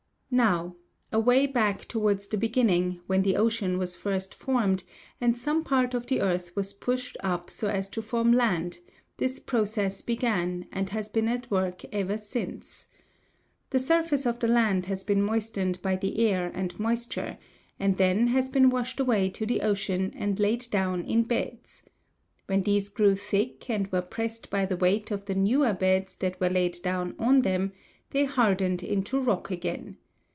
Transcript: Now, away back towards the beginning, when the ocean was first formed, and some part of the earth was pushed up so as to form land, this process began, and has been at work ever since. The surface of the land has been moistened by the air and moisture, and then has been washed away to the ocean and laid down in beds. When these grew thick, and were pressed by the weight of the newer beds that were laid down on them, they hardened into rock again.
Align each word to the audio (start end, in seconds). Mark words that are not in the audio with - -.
Now, 0.33 0.77
away 1.11 1.45
back 1.45 1.83
towards 1.89 2.29
the 2.29 2.37
beginning, 2.37 3.01
when 3.05 3.21
the 3.23 3.35
ocean 3.35 3.77
was 3.77 3.97
first 3.97 4.33
formed, 4.33 4.85
and 5.19 5.37
some 5.37 5.61
part 5.61 5.93
of 5.93 6.05
the 6.05 6.21
earth 6.21 6.55
was 6.55 6.71
pushed 6.71 7.17
up 7.19 7.49
so 7.49 7.67
as 7.67 7.89
to 7.89 8.01
form 8.01 8.31
land, 8.31 8.79
this 9.17 9.39
process 9.41 10.01
began, 10.01 10.67
and 10.71 10.89
has 10.91 11.09
been 11.09 11.27
at 11.27 11.51
work 11.51 11.83
ever 11.93 12.17
since. 12.17 12.87
The 13.71 13.79
surface 13.79 14.25
of 14.25 14.39
the 14.39 14.47
land 14.47 14.85
has 14.85 15.03
been 15.03 15.21
moistened 15.21 15.81
by 15.81 15.97
the 15.97 16.25
air 16.25 16.49
and 16.55 16.79
moisture, 16.79 17.37
and 17.77 17.97
then 17.97 18.27
has 18.27 18.47
been 18.47 18.69
washed 18.69 19.01
away 19.01 19.27
to 19.31 19.45
the 19.45 19.59
ocean 19.59 20.13
and 20.15 20.39
laid 20.39 20.69
down 20.71 21.03
in 21.03 21.23
beds. 21.23 21.81
When 22.45 22.61
these 22.61 22.87
grew 22.87 23.17
thick, 23.17 23.69
and 23.69 23.91
were 23.91 24.01
pressed 24.01 24.49
by 24.49 24.65
the 24.65 24.77
weight 24.77 25.11
of 25.11 25.25
the 25.25 25.35
newer 25.35 25.73
beds 25.73 26.15
that 26.15 26.39
were 26.39 26.49
laid 26.49 26.81
down 26.81 27.15
on 27.19 27.41
them, 27.41 27.73
they 28.11 28.23
hardened 28.23 28.81
into 28.81 29.19
rock 29.19 29.51
again. 29.51 29.97